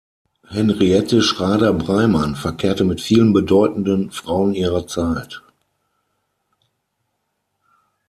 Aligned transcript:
Henriette 0.47 1.21
Schrader-Breymann 1.21 2.35
verkehrte 2.35 2.83
mit 2.85 3.01
vielen 3.01 3.33
bedeutenden 3.33 4.09
Frauen 4.09 4.55
ihrer 4.55 4.87
Zeit. 4.87 5.43